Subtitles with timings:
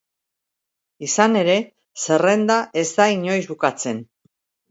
[1.07, 1.57] Izan ere,
[2.05, 4.01] zerrenda ez da inoiz bukatzen.